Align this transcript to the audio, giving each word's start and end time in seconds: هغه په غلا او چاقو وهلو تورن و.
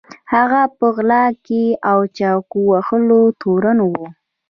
هغه 0.33 0.61
په 0.77 0.85
غلا 0.95 1.25
او 1.91 1.99
چاقو 2.17 2.59
وهلو 2.71 3.21
تورن 3.41 3.77
و. 3.81 3.91